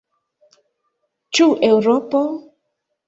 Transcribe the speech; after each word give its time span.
Ĉu 1.39 1.47
Eŭropo? 1.69 2.23